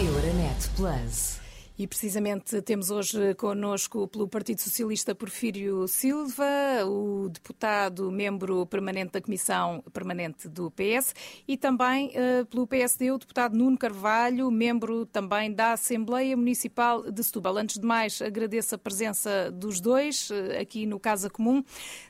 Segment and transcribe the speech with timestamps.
[0.00, 1.40] Euronet Plus.
[1.78, 6.46] E precisamente temos hoje connosco pelo Partido Socialista Porfírio Silva,
[6.86, 11.14] o deputado membro permanente da Comissão Permanente do PS,
[11.46, 17.22] e também uh, pelo PSD o deputado Nuno Carvalho, membro também da Assembleia Municipal de
[17.22, 17.58] Setúbal.
[17.58, 21.62] Antes de mais, agradeço a presença dos dois uh, aqui no Casa Comum.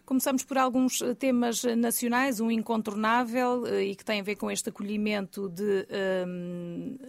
[0.06, 4.68] Começamos por alguns temas nacionais, um incontornável uh, e que tem a ver com este
[4.68, 5.86] acolhimento de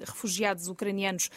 [0.03, 1.29] refugiados ucranianos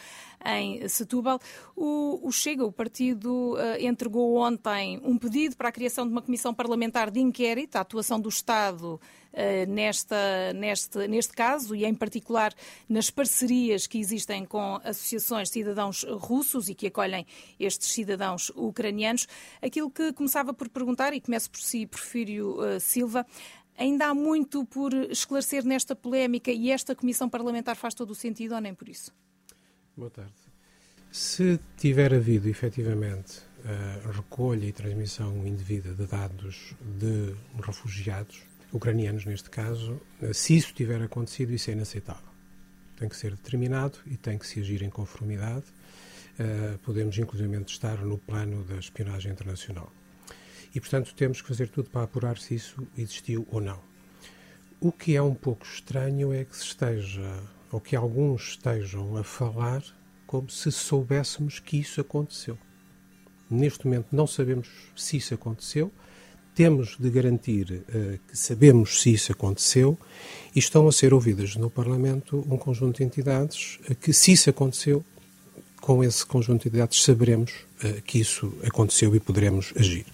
[0.43, 1.39] em Setúbal.
[1.75, 6.53] O, o Chega, o partido, entregou ontem um pedido para a criação de uma comissão
[6.53, 8.99] parlamentar de inquérito à atuação do Estado
[9.67, 12.53] nesta, neste, neste caso e, em particular,
[12.87, 17.25] nas parcerias que existem com associações de cidadãos russos e que acolhem
[17.59, 19.27] estes cidadãos ucranianos.
[19.61, 23.25] Aquilo que começava por perguntar, e começo por si, Porfírio uh, Silva,
[23.77, 28.55] ainda há muito por esclarecer nesta polémica e esta comissão parlamentar faz todo o sentido
[28.55, 29.11] ou nem por isso?
[29.95, 30.33] Boa tarde.
[31.11, 39.49] Se tiver havido efetivamente a recolha e transmissão indevida de dados de refugiados, ucranianos neste
[39.49, 39.99] caso,
[40.33, 42.29] se isso tiver acontecido, isso é inaceitável.
[42.97, 45.65] Tem que ser determinado e tem que se agir em conformidade.
[46.39, 49.91] Uh, podemos, inclusive, estar no plano da espionagem internacional.
[50.73, 53.79] E, portanto, temos que fazer tudo para apurar se isso existiu ou não.
[54.79, 59.23] O que é um pouco estranho é que se esteja ou que alguns estejam a
[59.23, 59.83] falar
[60.25, 62.57] como se soubéssemos que isso aconteceu.
[63.49, 65.91] Neste momento não sabemos se isso aconteceu,
[66.55, 69.97] temos de garantir uh, que sabemos se isso aconteceu
[70.55, 74.49] e estão a ser ouvidas no Parlamento um conjunto de entidades uh, que, se isso
[74.49, 75.03] aconteceu,
[75.79, 77.51] com esse conjunto de entidades saberemos
[77.83, 80.05] uh, que isso aconteceu e poderemos agir.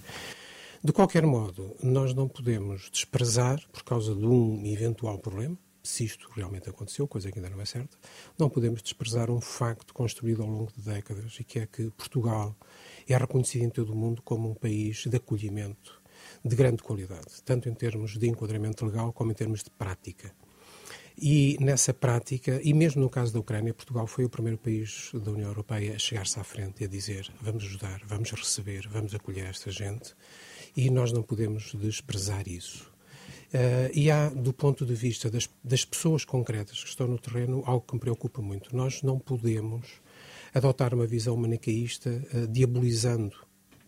[0.83, 6.29] De qualquer modo, nós não podemos desprezar, por causa de um eventual problema, se isto
[6.35, 7.97] realmente aconteceu, coisa que ainda não é certa,
[8.37, 12.55] não podemos desprezar um facto construído ao longo de décadas e que é que Portugal
[13.07, 16.01] é reconhecido em todo o mundo como um país de acolhimento
[16.43, 20.33] de grande qualidade, tanto em termos de enquadramento legal como em termos de prática.
[21.19, 25.31] E nessa prática, e mesmo no caso da Ucrânia, Portugal foi o primeiro país da
[25.31, 29.47] União Europeia a chegar-se à frente e a dizer vamos ajudar, vamos receber, vamos acolher
[29.47, 30.13] esta gente,
[30.75, 32.91] e nós não podemos desprezar isso.
[33.47, 37.63] Uh, e há, do ponto de vista das, das, pessoas concretas que estão no terreno,
[37.65, 38.75] algo que me preocupa muito.
[38.75, 39.87] Nós não podemos
[40.53, 43.37] adotar uma visão manicaísta uh, diabolizando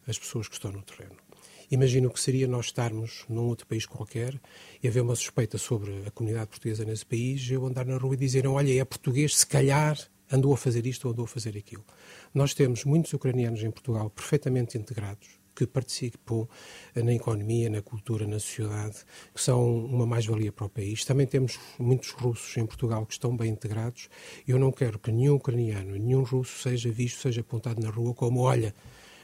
[0.07, 1.17] as pessoas que estão no terreno.
[1.71, 4.39] Imagino que seria nós estarmos num outro país qualquer
[4.81, 8.17] e haver uma suspeita sobre a comunidade portuguesa nesse país, eu andar na rua e
[8.17, 9.97] dizer, olha, é português, se calhar
[10.31, 11.83] andou a fazer isto ou andou a fazer aquilo.
[12.33, 16.47] Nós temos muitos ucranianos em Portugal perfeitamente integrados, que participam
[16.95, 18.97] na economia, na cultura, na sociedade,
[19.33, 21.03] que são uma mais-valia para o país.
[21.03, 24.07] Também temos muitos russos em Portugal que estão bem integrados.
[24.47, 28.39] Eu não quero que nenhum ucraniano, nenhum russo seja visto, seja apontado na rua como,
[28.39, 28.73] olha,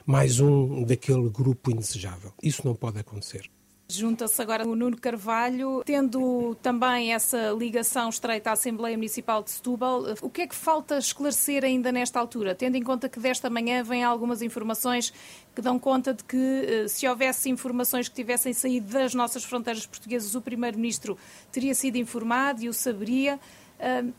[0.05, 2.31] mais um daquele grupo indesejável.
[2.41, 3.49] Isso não pode acontecer.
[3.87, 10.03] Junta-se agora o Nuno Carvalho, tendo também essa ligação estreita à Assembleia Municipal de Setúbal.
[10.23, 13.83] O que é que falta esclarecer ainda nesta altura, tendo em conta que desta manhã
[13.83, 15.13] vêm algumas informações
[15.53, 19.85] que dão conta de que eh, se houvesse informações que tivessem saído das nossas fronteiras
[19.85, 21.15] portuguesas, o Primeiro-Ministro
[21.51, 23.39] teria sido informado e o saberia.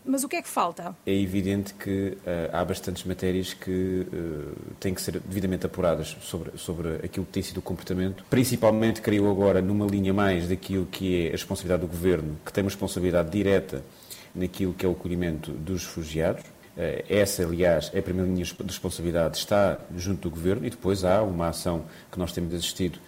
[0.04, 0.94] Mas o que é que falta?
[1.06, 6.56] É evidente que uh, há bastantes matérias que uh, têm que ser devidamente apuradas sobre,
[6.56, 8.24] sobre aquilo que tem sido o comportamento.
[8.28, 12.62] Principalmente, creio agora, numa linha mais daquilo que é a responsabilidade do Governo, que tem
[12.62, 13.82] uma responsabilidade direta
[14.34, 16.44] naquilo que é o acolhimento dos refugiados.
[17.08, 21.22] Essa, aliás, é a primeira linha de responsabilidade, está junto do Governo e depois há
[21.22, 22.98] uma ação que nós temos assistido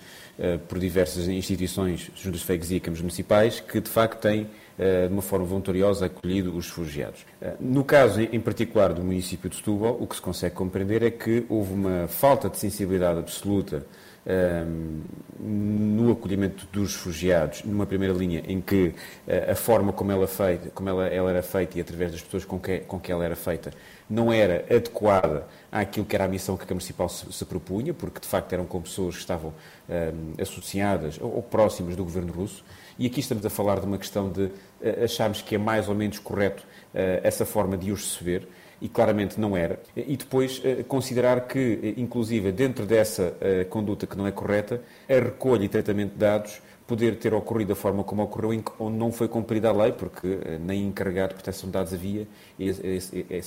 [0.69, 4.47] por diversas instituições, junto às freguesias e municipais, que de facto eh,
[4.79, 7.27] de uma forma voluntariosa acolhido os refugiados.
[7.43, 11.11] Eh, no caso em particular do município de Setúbal, o que se consegue compreender é
[11.11, 13.85] que houve uma falta de sensibilidade absoluta
[14.29, 15.01] um,
[15.41, 18.89] no acolhimento dos refugiados, numa primeira linha em que
[19.27, 22.45] uh, a forma como ela, feita, como ela, ela, era feita e através das pessoas
[22.45, 23.73] com que, com que ela era feita
[24.09, 27.95] não era adequada àquilo que era a missão que a Câmara Municipal se, se propunha,
[27.95, 29.53] porque de facto eram com pessoas que estavam
[29.89, 32.65] um, associadas ou, ou próximas do governo russo.
[32.99, 35.95] E aqui estamos a falar de uma questão de uh, acharmos que é mais ou
[35.95, 38.49] menos correto uh, essa forma de os receber
[38.81, 43.35] e claramente não era, e depois eh, considerar que, inclusive, dentro dessa
[43.69, 44.81] conduta que não é correta,
[45.11, 49.13] a recolha e tratamento de dados poder ter ocorrido da forma como ocorreu, onde não
[49.13, 52.27] foi cumprida a lei, porque eh, nem encarregado de proteção de dados havia,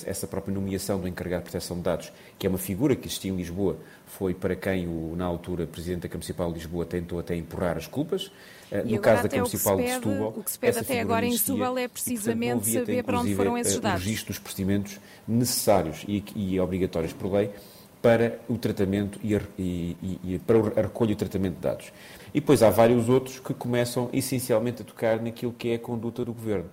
[0.06, 3.32] essa própria nomeação do encarregado de proteção de dados, que é uma figura que existia
[3.32, 7.20] em Lisboa, foi para quem, o, na altura, Presidente da Câmara Municipal de Lisboa tentou
[7.20, 8.32] até empurrar as culpas.
[8.72, 10.34] Eh, e no caso da Câmara Municipal de Setúbal...
[10.38, 13.36] O que se pede até agora em Setúbal é precisamente e, portanto, saber para onde
[13.36, 14.02] foram esses dados.
[14.02, 17.50] o registro dos procedimentos necessários e, e obrigatórios por lei
[18.02, 21.92] para o tratamento e, a, e, e, para a recolha e o tratamento de dados.
[22.34, 26.24] E depois há vários outros que começam essencialmente a tocar naquilo que é a conduta
[26.24, 26.70] do Governo.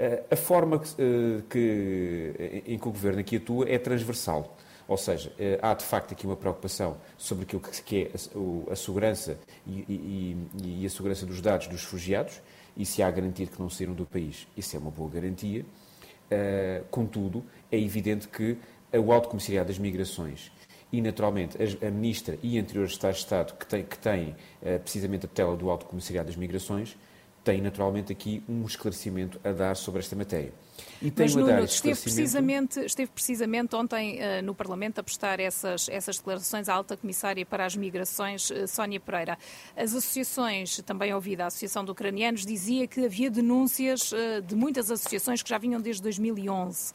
[0.00, 4.56] Eh, a forma que, eh, que, em que o Governo aqui atua é transversal.
[4.86, 8.10] Ou seja, eh, há de facto aqui uma preocupação sobre aquilo que é
[8.70, 9.36] a, segurança
[9.66, 12.40] e, e, e, a segurança dos dados dos refugiados
[12.76, 14.46] e se há garantir que não saíram do país.
[14.56, 15.66] Isso é uma boa garantia.
[16.90, 18.56] contudo, é evidente que
[18.92, 20.52] o Alto Comissariado das Migrações
[20.92, 25.26] e, naturalmente, a, Ministra e anteriores Estados de Estado que têm, que têm eh, precisamente
[25.26, 26.96] a tutela do Alto Comissariado das Migrações,
[27.44, 30.52] têm, naturalmente, aqui um esclarecimento a dar sobre esta matéria.
[31.00, 35.88] E tem Mas, Nuno, esteve, precisamente, esteve precisamente ontem uh, no Parlamento a prestar essas,
[35.88, 39.38] essas declarações à alta comissária para as migrações, uh, Sónia Pereira.
[39.76, 44.90] As associações, também ouvida a Associação de Ucranianos, dizia que havia denúncias uh, de muitas
[44.90, 46.92] associações que já vinham desde 2011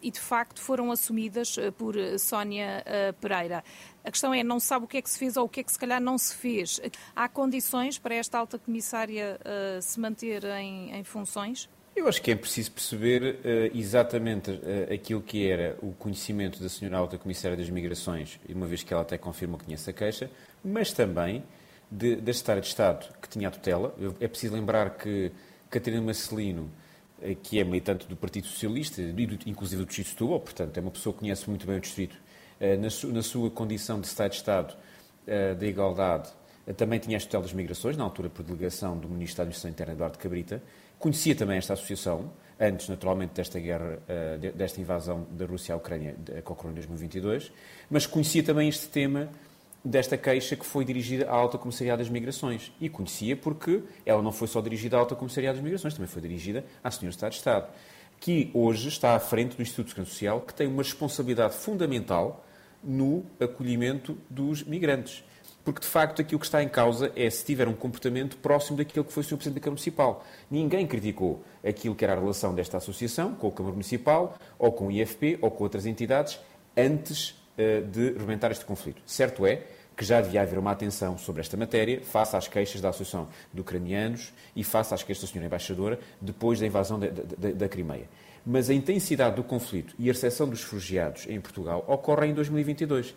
[0.00, 3.64] e de facto foram assumidas eh, por eh, Sónia eh, Pereira.
[4.04, 5.62] A questão é, não sabe o que é que se fez ou o que é
[5.62, 6.80] que se calhar não se fez.
[7.14, 9.38] Há condições para esta alta comissária
[9.80, 11.68] se manter em, em funções?
[11.94, 16.68] Eu acho que é preciso perceber uh, exatamente uh, aquilo que era o conhecimento da
[16.68, 20.30] senhora Alta Comissária das Migrações, uma vez que ela até confirma que conhece a queixa,
[20.64, 21.44] mas também
[21.90, 23.94] da Secretária de Estado que tinha a tutela.
[24.18, 25.30] É preciso lembrar que
[25.68, 26.70] Catarina Marcelino
[27.42, 29.00] que é militante do Partido Socialista,
[29.46, 32.16] inclusive do Distrito de Setúbal, portanto, é uma pessoa que conhece muito bem o Distrito.
[32.60, 34.76] Eh, na sua condição de Estado de Estado
[35.26, 36.30] eh, da Igualdade,
[36.76, 39.92] também tinha as tutelas das migrações, na altura por delegação do Ministro da Administração Interna,
[39.94, 40.62] Eduardo Cabrita.
[40.98, 43.98] Conhecia também esta associação, antes, naturalmente, desta guerra,
[44.54, 47.50] desta invasão da Rússia à Ucrânia, que ocorreu em 2022,
[47.90, 49.28] mas conhecia também este tema
[49.84, 52.72] desta queixa que foi dirigida à Alta Comissariado das Migrações.
[52.80, 56.22] E conhecia porque ela não foi só dirigida à Alta Comissariado das Migrações, também foi
[56.22, 57.08] dirigida à Sra.
[57.08, 57.68] Estado de Estado,
[58.20, 62.44] que hoje está à frente do Instituto de Segurança Social, que tem uma responsabilidade fundamental
[62.82, 65.24] no acolhimento dos migrantes.
[65.64, 69.04] Porque, de facto, aquilo que está em causa é se tiver um comportamento próximo daquilo
[69.04, 69.36] que foi o Sr.
[69.36, 70.24] Presidente da Câmara Municipal.
[70.50, 74.88] Ninguém criticou aquilo que era a relação desta associação com a Câmara Municipal, ou com
[74.88, 76.40] o IFP, ou com outras entidades,
[76.76, 77.40] antes
[77.90, 79.02] de rebentar este conflito.
[79.06, 79.62] Certo é
[79.96, 83.60] que já devia haver uma atenção sobre esta matéria, face às queixas da Associação de
[83.60, 85.46] Ucranianos e face às queixas da Sra.
[85.46, 88.08] Embaixadora, depois da invasão da, da, da Crimeia.
[88.44, 93.14] Mas a intensidade do conflito e a recepção dos refugiados em Portugal ocorre em 2022,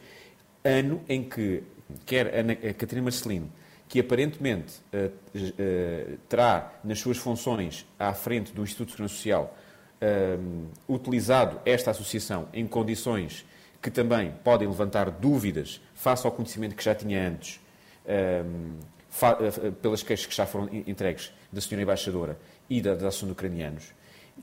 [0.64, 1.64] ano em que
[2.06, 3.52] quer a Catarina Marcelino,
[3.88, 9.58] que aparentemente uh, uh, terá nas suas funções à frente do Instituto de Segurança Social
[10.02, 13.46] uh, utilizado esta associação em condições
[13.86, 17.60] que também podem levantar dúvidas face ao conhecimento que já tinha antes,
[18.08, 18.80] ehm,
[19.22, 23.34] eh, pelas queixas que já foram entregues da senhora embaixadora e da, da ação de
[23.34, 23.94] ucranianos.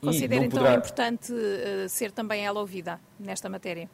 [0.01, 0.77] Considera então poderá...
[0.77, 3.91] importante uh, ser também ela ouvida nesta matéria?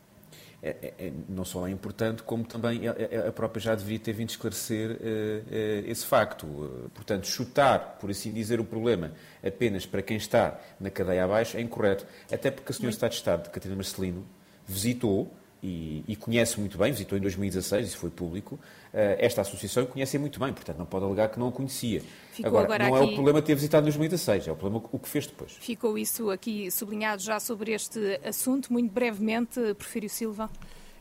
[0.62, 4.12] É, é, é, não só é importante, como também a, a própria já deveria ter
[4.12, 6.44] vindo esclarecer uh, uh, esse facto.
[6.44, 9.12] Uh, portanto, chutar, por assim dizer, o problema
[9.42, 12.04] apenas para quem está na cadeia abaixo é incorreto.
[12.30, 14.26] Até porque a senhora Estado de Estado, de Catarina Marcelino,
[14.68, 15.32] visitou
[15.62, 18.60] e, e, conhece muito bem, visitou em 2016, isso foi público, uh,
[19.18, 22.02] esta associação e conhece muito bem, portanto não pode alegar que não a conhecia.
[22.32, 23.08] Ficou agora, agora não aqui...
[23.08, 25.52] é o problema ter visitado em 2016, é o problema o que fez depois.
[25.52, 30.48] Ficou isso aqui sublinhado já sobre este assunto, muito brevemente, Porfírio Silva.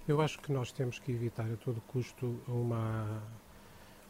[0.07, 3.21] Eu acho que nós temos que evitar a todo custo uma,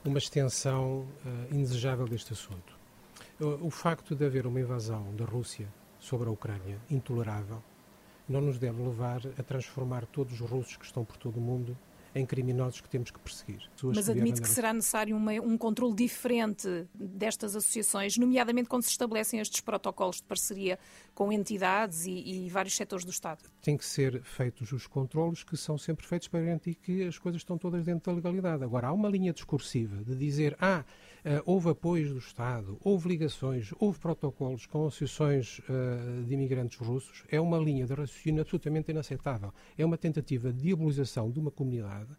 [0.05, 2.77] uma extensão uh, indesejável deste assunto.
[3.39, 5.67] O, o facto de haver uma invasão da Rússia
[5.99, 7.61] sobre a Ucrânia, intolerável,
[8.27, 11.77] não nos deve levar a transformar todos os russos que estão por todo o mundo
[12.15, 13.69] em criminosos que temos que perseguir.
[13.83, 19.39] Mas admite que será necessário uma, um controle diferente destas associações, nomeadamente quando se estabelecem
[19.39, 20.79] estes protocolos de parceria
[21.13, 23.43] com entidades e, e vários setores do Estado?
[23.61, 27.41] Tem que ser feitos os controlos que são sempre feitos para garantir que as coisas
[27.41, 28.63] estão todas dentro da legalidade.
[28.63, 30.83] Agora, há uma linha discursiva de dizer, ah,
[31.45, 37.39] houve apoios do Estado, houve ligações, houve protocolos com associações uh, de imigrantes russos, é
[37.39, 39.53] uma linha de raciocínio absolutamente inaceitável.
[39.77, 42.09] É uma tentativa de diabolização de uma comunidade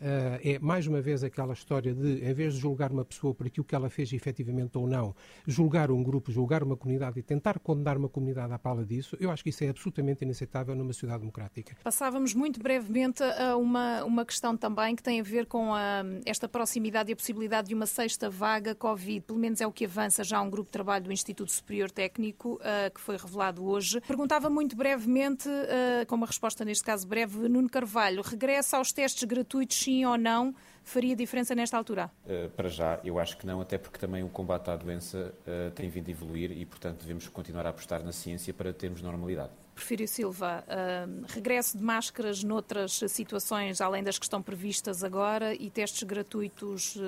[0.00, 3.64] é mais uma vez aquela história de, em vez de julgar uma pessoa por aquilo
[3.64, 5.14] que ela fez efetivamente ou não,
[5.46, 9.30] julgar um grupo, julgar uma comunidade e tentar condenar uma comunidade à pala disso, eu
[9.30, 11.76] acho que isso é absolutamente inaceitável numa sociedade democrática.
[11.82, 16.48] Passávamos muito brevemente a uma, uma questão também que tem a ver com a, esta
[16.48, 19.20] proximidade e a possibilidade de uma sexta vaga Covid.
[19.22, 22.54] Pelo menos é o que avança já um grupo de trabalho do Instituto Superior Técnico,
[22.54, 24.00] uh, que foi revelado hoje.
[24.02, 29.24] Perguntava muito brevemente, uh, com uma resposta neste caso breve, Nuno Carvalho, regressa aos testes
[29.24, 30.54] gratuitos, sim ou não?
[30.82, 32.10] Faria diferença nesta altura?
[32.24, 35.34] Uh, para já, eu acho que não, até porque também o combate à doença
[35.74, 39.50] tem vindo a evoluir e, portanto, devemos continuar a apostar na ciência para termos normalidade.
[39.76, 45.68] Porfírio Silva, uh, regresso de máscaras noutras situações, além das que estão previstas agora, e
[45.68, 47.02] testes gratuitos uh,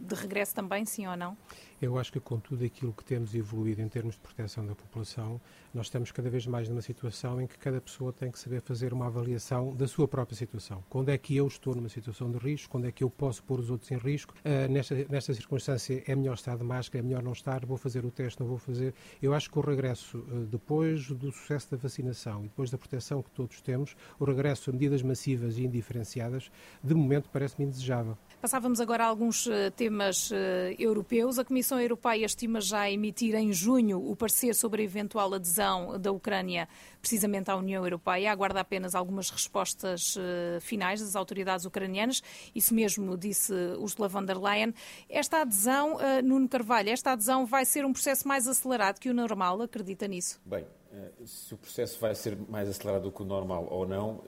[0.00, 1.36] de regresso também, sim ou não?
[1.80, 5.40] Eu acho que com tudo aquilo que temos evoluído em termos de proteção da população,
[5.74, 8.94] nós estamos cada vez mais numa situação em que cada pessoa tem que saber fazer
[8.94, 10.82] uma avaliação da sua própria situação.
[10.88, 13.60] Quando é que eu estou numa situação de risco, quando é que eu posso pôr
[13.60, 14.34] os outros em risco.
[14.44, 18.04] Uh, nesta, nesta circunstância é melhor estar de máscara, é melhor não estar, vou fazer
[18.04, 18.94] o teste, não vou fazer.
[19.20, 23.22] Eu acho que o regresso, uh, depois do sucesso da vacinação e depois da proteção
[23.22, 26.50] que todos temos, o regresso a medidas massivas e indiferenciadas,
[26.82, 28.16] de momento parece-me indesejável.
[28.40, 30.30] Passávamos agora a alguns eh, temas
[30.78, 31.38] europeus.
[31.38, 36.12] A Comissão Europeia estima já emitir em junho o parecer sobre a eventual adesão da
[36.12, 36.68] Ucrânia
[37.00, 38.30] precisamente à União Europeia.
[38.30, 42.22] Aguarda apenas algumas respostas uh, finais das autoridades ucranianas.
[42.54, 44.72] Isso mesmo disse Ursula von der Leyen.
[45.10, 49.14] Esta adesão, uh, Nuno Carvalho, esta adesão vai ser um processo mais acelerado que o
[49.14, 49.60] normal?
[49.60, 50.40] Acredita nisso?
[50.44, 54.22] Bem, eh, se o processo vai ser mais acelerado do que o normal ou não,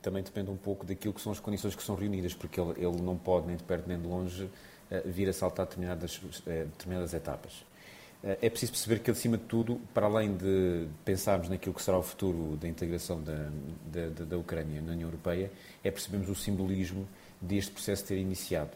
[0.00, 3.02] também depende um pouco daquilo que são as condições que são reunidas, porque ele, ele
[3.02, 4.48] não pode, nem de perto nem de longe,
[5.04, 7.64] vir a saltar determinadas, determinadas etapas.
[8.22, 11.98] Eh, é preciso perceber que, acima de tudo, para além de pensarmos naquilo que será
[11.98, 13.50] o futuro da integração da,
[13.86, 15.50] da, da Ucrânia na União Europeia,
[15.84, 17.08] é percebermos o simbolismo
[17.40, 18.70] deste processo ter iniciado.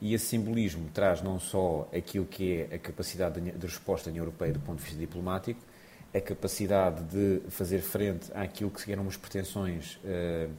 [0.00, 4.24] E esse simbolismo traz não só aquilo que é a capacidade de resposta da União
[4.24, 5.60] Europeia do ponto de vista diplomático,
[6.14, 10.50] a capacidade de fazer frente àquilo que eram as pretensões uh,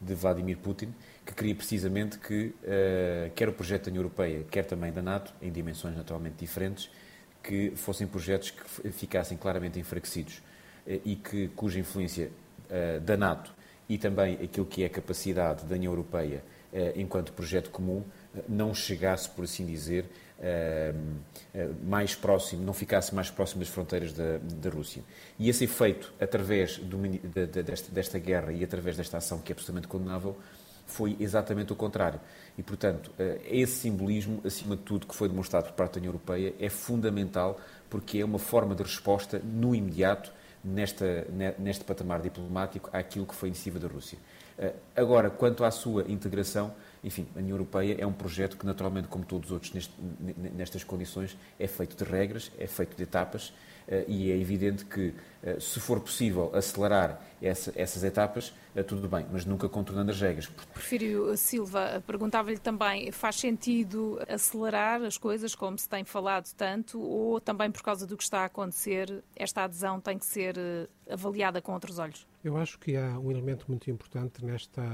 [0.00, 0.94] de Vladimir Putin,
[1.24, 5.32] que queria precisamente que, uh, quer o projeto da União Europeia, quer também da NATO,
[5.40, 6.90] em dimensões naturalmente diferentes,
[7.42, 10.42] que fossem projetos que ficassem claramente enfraquecidos
[10.84, 12.30] eh, e que, cuja influência
[13.04, 13.54] da NATO
[13.88, 16.42] e também aquilo que é a capacidade da União Europeia
[16.96, 18.02] enquanto projeto comum
[18.48, 20.06] não chegasse, por assim dizer,
[21.82, 25.02] mais próximo, não ficasse mais próximo das fronteiras da, da Rússia.
[25.38, 29.52] E esse efeito, através do, de, de, desta, desta guerra e através desta ação que
[29.52, 30.36] é absolutamente condenável,
[30.86, 32.20] foi exatamente o contrário.
[32.56, 36.10] E, portanto, eh, esse simbolismo, acima de tudo, que foi demonstrado por parte da União
[36.10, 40.32] Europeia, é fundamental porque é uma forma de resposta no imediato,
[40.64, 41.26] nesta,
[41.58, 44.18] neste patamar diplomático, àquilo que foi a iniciativa da Rússia.
[44.58, 46.72] Eh, agora, quanto à sua integração,
[47.02, 49.92] enfim, a União Europeia é um projeto que, naturalmente, como todos os outros neste,
[50.54, 53.52] nestas condições, é feito de regras, é feito de etapas
[53.88, 59.08] eh, e é evidente que, eh, se for possível acelerar essa, essas etapas, eh, tudo
[59.08, 60.46] bem, mas nunca contornando as regras.
[60.72, 67.40] Prefiro, Silva, perguntava-lhe também, faz sentido acelerar as coisas, como se tem falado tanto, ou
[67.40, 70.56] também por causa do que está a acontecer, esta adesão tem que ser
[71.08, 72.26] avaliada com outros olhos?
[72.46, 74.84] Eu acho que há um elemento muito importante nesta,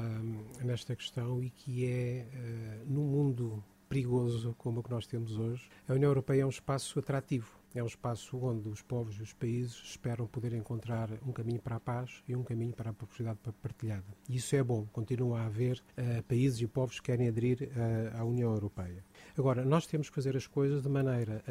[0.65, 5.69] nesta questão e que é, uh, num mundo perigoso como o que nós temos hoje,
[5.87, 9.33] a União Europeia é um espaço atrativo é um espaço onde os povos e os
[9.33, 13.39] países esperam poder encontrar um caminho para a paz e um caminho para a prosperidade
[13.63, 14.05] partilhada.
[14.29, 14.87] E isso é bom.
[14.93, 19.03] Continua a haver uh, países e povos que querem aderir uh, à União Europeia.
[19.39, 21.43] Agora, nós temos que fazer as coisas de maneira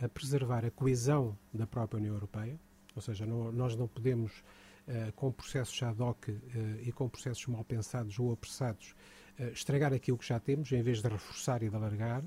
[0.00, 2.58] a, a preservar a coesão da própria União Europeia,
[2.94, 4.42] ou seja, não, nós não podemos,
[5.14, 6.28] com processos ad hoc
[6.82, 8.94] e com processos mal pensados ou apressados,
[9.52, 12.24] estragar aquilo que já temos, em vez de reforçar e de alargar.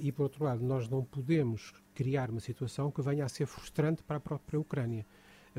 [0.00, 4.02] e, por outro lado, nós não podemos criar uma situação que venha a ser frustrante
[4.02, 5.06] para a própria Ucrânia.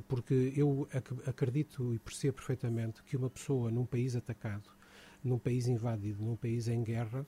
[0.07, 0.87] Porque eu
[1.25, 4.69] acredito e percebo perfeitamente que uma pessoa num país atacado,
[5.23, 7.25] num país invadido, num país em guerra,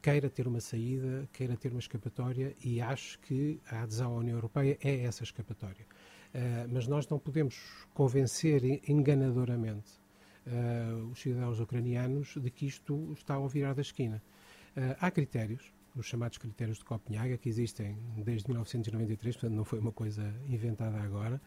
[0.00, 4.36] queira ter uma saída, queira ter uma escapatória e acho que a adesão à União
[4.36, 5.86] Europeia é essa escapatória.
[6.34, 10.00] Uh, mas nós não podemos convencer enganadoramente
[10.46, 14.20] uh, os cidadãos ucranianos de que isto está ao virar da esquina.
[14.76, 19.78] Uh, há critérios, os chamados critérios de Copenhaga, que existem desde 1993, portanto não foi
[19.78, 21.40] uma coisa inventada agora,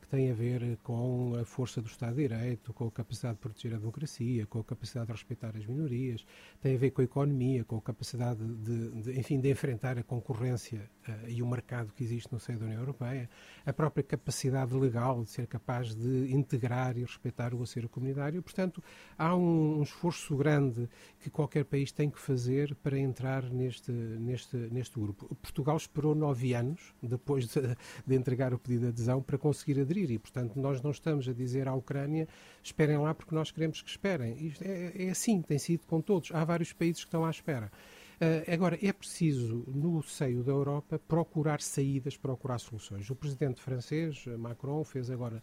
[0.00, 3.40] que tem a ver com a força do Estado de Direito, com a capacidade de
[3.40, 6.24] proteger a democracia, com a capacidade de respeitar as minorias,
[6.60, 10.04] tem a ver com a economia, com a capacidade de, de enfim, de enfrentar a
[10.04, 13.28] concorrência uh, e o mercado que existe no seio da União Europeia,
[13.66, 18.40] a própria capacidade legal de ser capaz de integrar e respeitar o acervo comunitário.
[18.42, 18.82] Portanto,
[19.18, 20.88] há um, um esforço grande
[21.18, 25.34] que qualquer país tem que fazer para entrar neste, neste, neste grupo.
[25.36, 27.60] Portugal esperou nove anos, depois de,
[28.06, 31.32] de entregar o pedido de adesão, para conseguir aderir e, portanto, nós não estamos a
[31.32, 32.28] dizer à Ucrânia
[32.62, 34.46] esperem lá porque nós queremos que esperem.
[34.46, 36.30] Isto é, é assim, tem sido com todos.
[36.32, 37.70] Há vários países que estão à espera.
[38.14, 43.10] Uh, agora, é preciso, no seio da Europa, procurar saídas, procurar soluções.
[43.10, 45.42] O presidente francês, Macron, fez agora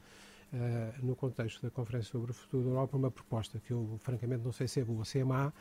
[0.53, 4.43] uh, no contexto da Conferência sobre o Futuro da Europa, uma proposta que eu, francamente,
[4.43, 5.51] não sei se é boa ou se é má, uh,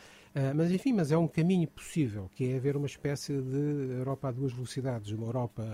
[0.55, 4.33] mas enfim, mas é um caminho possível, que é haver uma espécie de Europa a
[4.33, 5.65] duas velocidades, uma Europa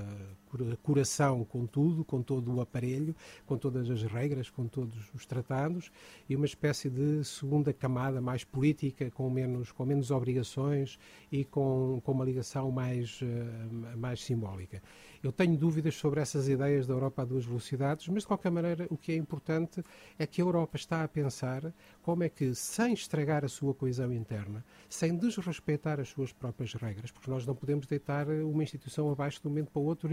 [0.82, 3.14] coração com tudo, com todo o aparelho,
[3.46, 5.90] com todas as regras, com todos os tratados,
[6.28, 10.98] e uma espécie de segunda camada mais política, com menos, com menos obrigações
[11.30, 14.82] e com, com uma ligação mais, uh, mais simbólica.
[15.22, 18.86] Eu tenho dúvidas sobre essas ideias da Europa a duas velocidades, mas de qualquer maneira
[18.90, 19.82] o que é importante
[20.18, 21.72] é que a Europa está a pensar
[22.02, 27.10] como é que, sem estragar a sua coesão interna, sem desrespeitar as suas próprias regras,
[27.10, 30.12] porque nós não podemos deitar uma instituição abaixo de um momento para o outro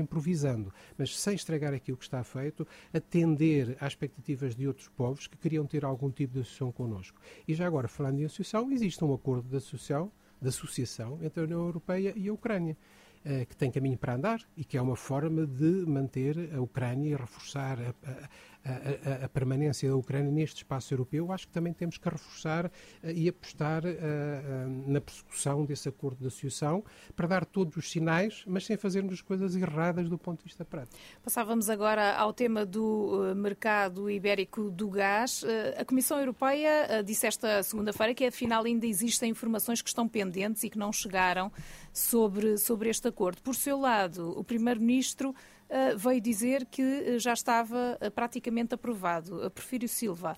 [0.97, 5.65] mas sem estragar aquilo que está feito, atender às expectativas de outros povos que queriam
[5.65, 7.19] ter algum tipo de associação connosco.
[7.47, 10.11] E já agora, falando em associação, existe um acordo de associação,
[10.41, 12.77] de associação entre a União Europeia e a Ucrânia.
[13.25, 17.11] Eh, que tem caminho para andar e que é uma forma de manter a Ucrânia
[17.11, 18.29] e reforçar a,
[18.65, 22.71] a, a, permanência da Ucrânia neste espaço europeu, acho que também temos que reforçar uh,
[23.13, 26.83] e apostar uh, uh, na persecução desse acordo de associação
[27.15, 30.63] para dar todos os sinais, mas sem fazermos as coisas erradas do ponto de vista
[30.63, 30.97] prático.
[31.21, 35.43] Passávamos agora ao tema do mercado ibérico do gás.
[35.77, 40.69] A Comissão Europeia disse esta segunda-feira que afinal ainda existem informações que estão pendentes e
[40.69, 41.51] que não chegaram
[41.91, 43.41] sobre, sobre este acordo.
[43.41, 45.35] Por seu lado, o Primeiro-Ministro
[45.97, 49.43] veio dizer que eh, já estava uh, praticamente aprovado.
[49.43, 50.37] A Porfírio Silva,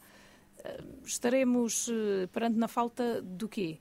[1.04, 1.92] estaremos
[2.32, 3.78] perante na falta do quê?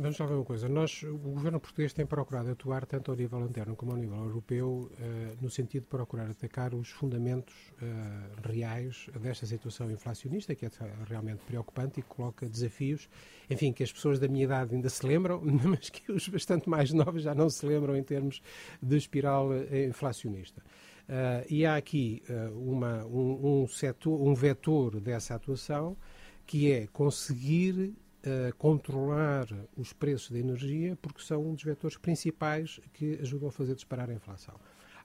[0.00, 0.68] Vamos lá ver uma coisa.
[0.68, 4.90] Nós, o governo português tem procurado atuar tanto ao nível interno como ao nível europeu
[4.92, 10.70] uh, no sentido de procurar atacar os fundamentos uh, reais desta situação inflacionista, que é
[11.08, 13.08] realmente preocupante e coloca desafios,
[13.48, 16.92] enfim, que as pessoas da minha idade ainda se lembram, mas que os bastante mais
[16.92, 18.42] novos já não se lembram em termos
[18.82, 20.62] de espiral eh, inflacionista.
[21.50, 22.22] E há aqui
[22.54, 25.98] uma, um, um, setor, um vetor dessa atuação
[26.46, 27.94] que é conseguir
[28.56, 33.74] controlar os preços da energia, porque são um dos vetores principais que ajudam a fazer
[33.74, 34.54] disparar a inflação.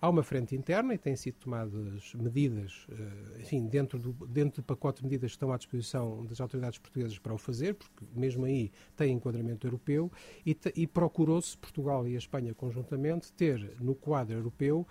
[0.02, 4.66] Há uma frente interna e têm sido tomadas medidas, eh, enfim, dentro do, dentro do
[4.66, 8.46] pacote de medidas que estão à disposição das autoridades portuguesas para o fazer, porque mesmo
[8.46, 10.10] aí tem enquadramento europeu,
[10.46, 14.88] e, e procurou-se, Portugal e a Espanha conjuntamente, ter no quadro europeu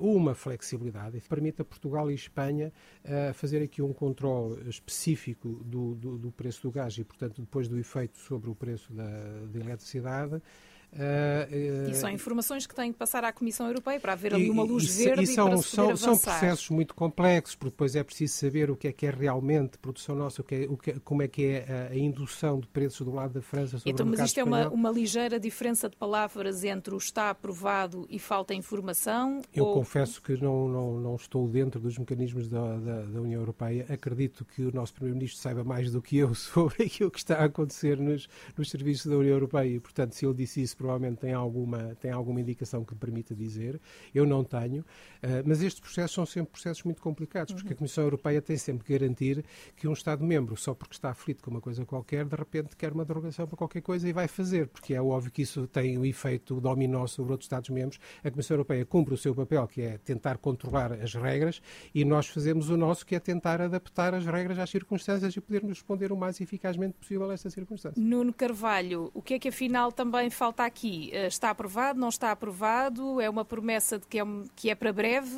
[0.00, 2.72] uma flexibilidade que permita Portugal e Espanha
[3.04, 7.68] uh, fazer aqui um controle específico do, do, do, preço do gás e, portanto, depois
[7.68, 9.08] do efeito sobre o preço da,
[9.50, 10.42] da eletricidade,
[10.92, 14.64] Uh, e são informações que têm que passar à Comissão Europeia para haver ali uma
[14.64, 18.02] luz e, verde e são, e para são, são processos muito complexos, porque depois é
[18.02, 20.98] preciso saber o que é que é realmente produção nossa, o que é, o que,
[21.00, 24.04] como é que é a, a, indução de preços do lado da França sobre então,
[24.04, 24.64] o mercado Mas isto espanhol.
[24.64, 29.42] é uma, uma ligeira diferença de palavras entre o está aprovado e falta informação?
[29.54, 29.74] Eu ou...
[29.74, 33.86] confesso que não, não, não estou dentro dos mecanismos da, da, da União Europeia.
[33.88, 37.44] Acredito que o nosso Primeiro-Ministro saiba mais do que eu sobre aquilo que está a
[37.44, 41.34] acontecer nos, nos serviços da União Europeia e, portanto, se ele disse isso provavelmente tem
[41.34, 43.78] alguma, tem alguma indicação que permita dizer.
[44.14, 44.80] Eu não tenho.
[44.80, 48.86] Uh, mas estes processos são sempre processos muito complicados, porque a Comissão Europeia tem sempre
[48.86, 49.44] que garantir
[49.76, 53.04] que um Estado-membro, só porque está aflito com uma coisa qualquer, de repente quer uma
[53.04, 56.58] derogação para qualquer coisa e vai fazer, porque é óbvio que isso tem um efeito
[56.62, 58.00] dominó sobre outros Estados-membros.
[58.24, 61.60] A Comissão Europeia cumpre o seu papel, que é tentar controlar as regras,
[61.94, 65.72] e nós fazemos o nosso, que é tentar adaptar as regras às circunstâncias e podermos
[65.72, 68.02] responder o mais eficazmente possível a estas circunstâncias.
[68.02, 71.10] Nuno Carvalho, o que é que afinal também falta aqui?
[71.12, 73.20] Eh, está aprovado, não está aprovado?
[73.20, 75.36] É uma promessa de que é, que é para breve?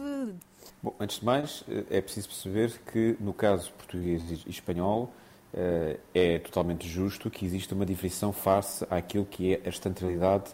[0.83, 5.13] Bom, antes de mais, eh, é preciso perceber que, no caso português e espanhol,
[5.55, 10.51] eh, é totalmente justo que exista uma diferenciação face àquilo que é a estantilidade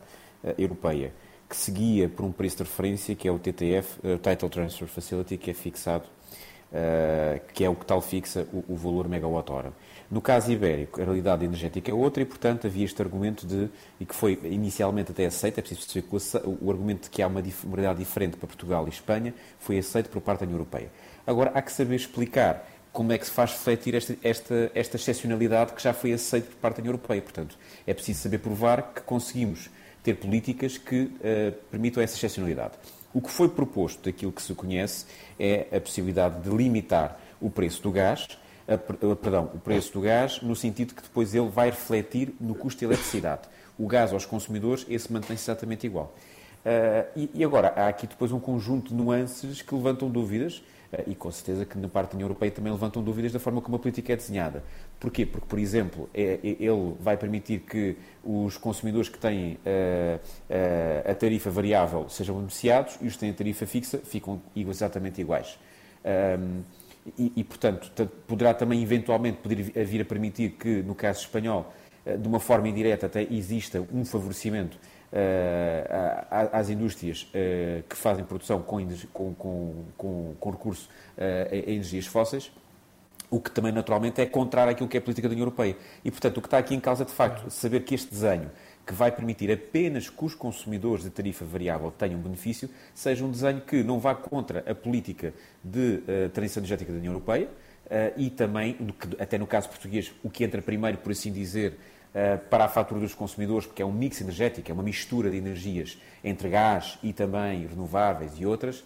[0.56, 1.12] europeia,
[1.48, 5.36] que seguia por um preço de referência que é o TTF, o Title Transfer Facility,
[5.36, 6.04] que é fixado
[7.54, 9.72] que é o que tal fixa o valor megawatt-hora.
[10.10, 13.68] No caso ibérico, a realidade energética é outra e, portanto, havia este argumento de,
[14.00, 17.26] e que foi inicialmente até aceito, é preciso perceber que o, argumento de que há
[17.26, 20.90] uma, uma realidade diferente para Portugal e Espanha foi aceito por parte da União Europeia.
[21.26, 25.74] Agora, há que saber explicar como é que se faz refletir esta, esta, esta excepcionalidade
[25.74, 27.20] que já foi aceita por parte da União Europeia.
[27.20, 29.68] Portanto, é preciso saber provar que conseguimos
[30.02, 32.74] ter políticas que uh, permitam essa excepcionalidade.
[33.12, 35.04] O que foi proposto daquilo que se conhece
[35.38, 38.26] é a possibilidade de limitar o preço do gás
[38.76, 42.85] perdão, o preço do gás, no sentido que depois ele vai refletir no custo de
[42.85, 43.42] eletricidade.
[43.78, 46.14] O gás aos consumidores, esse mantém-se exatamente igual.
[46.59, 50.59] Uh, e, e, agora, há aqui depois um conjunto de nuances que levantam dúvidas,
[50.92, 53.62] uh, e com certeza que na parte da União Europeia também levantam dúvidas da forma
[53.62, 54.62] como a política é desenhada.
[55.00, 55.24] Porquê?
[55.24, 61.14] Porque, por exemplo, é, é, ele vai permitir que os consumidores que têm uh, a
[61.14, 65.59] tarifa variável sejam beneficiados e os que têm a tarifa fixa ficam exatamente iguais.
[67.18, 67.90] E, e, portanto,
[68.26, 71.72] poderá também eventualmente poder vir a permitir que, no caso espanhol,
[72.04, 74.78] eh, de uma forma indireta até exista um favorecimento
[75.12, 79.34] uh, às indústrias uh, que fazem produção com, com,
[79.96, 82.50] com, com recurso uh, a energias fósseis,
[83.30, 85.76] o que também naturalmente é contrário àquilo que é a política da União Europeia.
[86.04, 88.50] E, portanto, o que está aqui em causa, de facto, saber que este desenho
[88.88, 93.61] que vai permitir apenas que os consumidores de tarifa variável tenham benefício, seja um desenho
[93.61, 98.31] que não vá contra a política de uh, transição energética da União Europeia uh, e
[98.31, 98.79] também,
[99.18, 101.72] até no caso português, o que entra primeiro, por assim dizer,
[102.14, 105.37] uh, para a fatura dos consumidores, porque é um mix energético, é uma mistura de
[105.37, 108.83] energias entre gás e também renováveis e outras.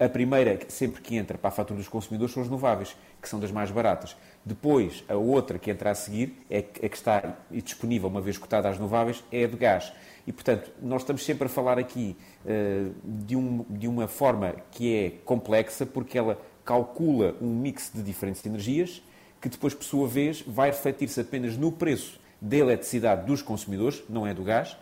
[0.00, 3.38] A primeira, sempre que entra para a fatura dos consumidores, são as renováveis, que são
[3.38, 4.16] das mais baratas.
[4.42, 8.68] Depois, a outra que entra a seguir, é a que está disponível, uma vez cotada
[8.70, 9.92] às renováveis, é a de gás.
[10.26, 14.94] E, portanto, nós estamos sempre a falar aqui uh, de, um, de uma forma que
[14.94, 19.02] é complexa, porque ela calcula um mix de diferentes energias,
[19.40, 24.26] que depois, por sua vez, vai refletir-se apenas no preço da eletricidade dos consumidores, não
[24.26, 24.76] é do gás,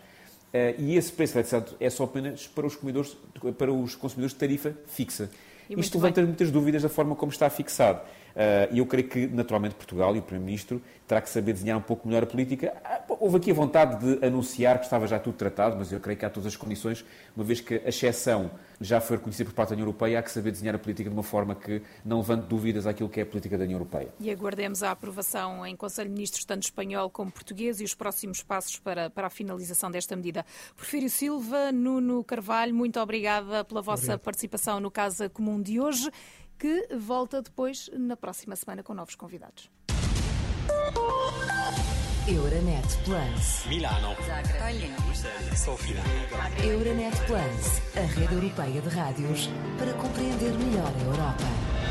[0.77, 3.17] e esse preço da eletricidade é só apenas para os consumidores,
[3.57, 5.29] para os consumidores de tarifa fixa.
[5.69, 8.01] E Isto levanta muitas dúvidas da forma como está fixado.
[8.37, 11.81] Uh, e eu creio que, naturalmente, Portugal e o Primeiro-Ministro terá que saber desenhar um
[11.81, 12.71] pouco melhor a política.
[12.85, 16.19] Ah, houve aqui a vontade de anunciar que estava já tudo tratado, mas eu creio
[16.19, 17.03] que há todas as condições,
[17.35, 20.29] uma vez que a exceção já foi reconhecida por parte da União Europeia, há que
[20.29, 23.25] saber desenhar a política de uma forma que não levante dúvidas àquilo que é a
[23.25, 24.09] política da União Europeia.
[24.19, 28.43] E aguardemos a aprovação em Conselho de Ministros, tanto espanhol como português, e os próximos
[28.43, 30.45] passos para, para a finalização desta medida.
[30.75, 34.19] Porfírio Silva, Nuno Carvalho, muito obrigada pela vossa Obrigado.
[34.19, 36.11] participação no Casa Comum de hoje
[36.57, 39.69] que volta depois na próxima semana com novos convidados.
[42.27, 43.65] Euronet Plus.
[43.67, 44.15] Milano.
[45.55, 46.01] Sofia.
[46.61, 51.86] Euronet Plus, a rede europeia de rádios para compreender melhor a Europa.